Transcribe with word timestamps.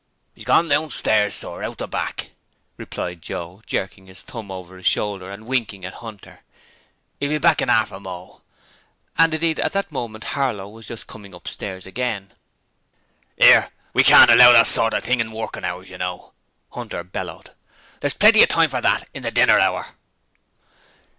''E's 0.35 0.45
gorn 0.45 0.67
downstairs, 0.67 1.35
sir, 1.35 1.61
out 1.61 1.77
the 1.77 1.87
back,' 1.87 2.31
replied 2.75 3.21
Joe, 3.21 3.61
jerking 3.67 4.07
his 4.07 4.23
thumb 4.23 4.49
over 4.49 4.77
his 4.77 4.87
shoulder 4.87 5.29
and 5.29 5.45
winking 5.45 5.85
at 5.85 6.01
Hunter. 6.01 6.39
''E'll 7.21 7.29
be 7.37 7.37
back 7.37 7.61
in 7.61 7.69
'arf 7.69 7.91
a 7.93 7.99
mo.' 8.01 8.41
And 9.21 9.29
indeed 9.31 9.59
at 9.61 9.73
that 9.77 9.91
moment 9.93 10.33
Harlow 10.33 10.69
was 10.73 10.87
just 10.89 11.05
coming 11.05 11.35
upstairs 11.37 11.85
again. 11.85 12.33
''Ere, 13.37 13.69
we 13.93 14.01
can't 14.03 14.31
allow 14.33 14.53
this 14.57 14.73
kind 14.75 14.91
of 14.97 15.03
thing 15.05 15.19
in 15.21 15.29
workin' 15.31 15.61
hours, 15.63 15.91
you 15.93 15.99
know.' 16.01 16.33
Hunter 16.73 17.03
bellowed. 17.05 17.53
'There's 18.01 18.15
plenty 18.17 18.41
of 18.41 18.49
time 18.49 18.71
for 18.73 18.81
that 18.81 19.05
in 19.13 19.21
the 19.21 19.29
dinner 19.29 19.59
hour!' 19.61 19.85